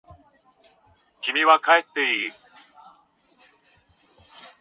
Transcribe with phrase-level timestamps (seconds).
[1.21, 2.31] 君は帰っていい。